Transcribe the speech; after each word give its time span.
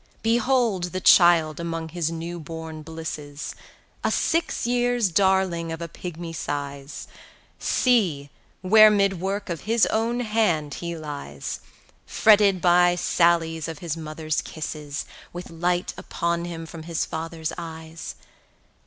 85 0.21 0.23
Behold 0.23 0.83
the 0.85 0.99
Child 0.99 1.59
among 1.59 1.89
his 1.89 2.09
new 2.09 2.39
born 2.39 2.81
blisses, 2.81 3.53
A 4.03 4.09
six 4.09 4.65
years' 4.65 5.09
darling 5.11 5.71
of 5.71 5.79
a 5.79 5.87
pigmy 5.87 6.33
size! 6.33 7.07
See, 7.59 8.31
where 8.61 8.89
'mid 8.89 9.19
work 9.21 9.47
of 9.51 9.61
his 9.69 9.85
own 9.91 10.21
hand 10.21 10.73
he 10.73 10.97
lies, 10.97 11.59
Fretted 12.07 12.61
by 12.61 12.95
sallies 12.95 13.67
of 13.67 13.77
his 13.77 13.95
mother's 13.95 14.41
kisses, 14.41 15.05
With 15.33 15.51
light 15.51 15.93
upon 15.95 16.45
him 16.45 16.65
from 16.65 16.81
his 16.81 17.05
father's 17.05 17.53
eyes! 17.55 18.15